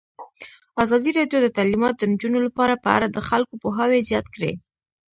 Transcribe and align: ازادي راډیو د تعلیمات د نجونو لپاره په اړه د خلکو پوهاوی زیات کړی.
ازادي 0.83 1.11
راډیو 1.17 1.39
د 1.43 1.47
تعلیمات 1.57 1.93
د 1.97 2.03
نجونو 2.11 2.39
لپاره 2.47 2.73
په 2.83 2.89
اړه 2.95 3.07
د 3.09 3.17
خلکو 3.29 3.53
پوهاوی 3.63 4.05
زیات 4.09 4.25
کړی. 4.35 4.53